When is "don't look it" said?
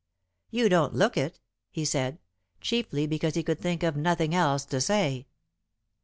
0.67-1.39